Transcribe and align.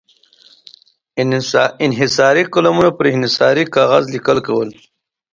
انحصاري 1.85 2.43
قلمونو 2.53 2.89
پر 2.97 3.05
انحصاري 3.15 3.63
کاغذ 3.75 4.03
لیکل 4.15 4.37
کول. 4.47 4.69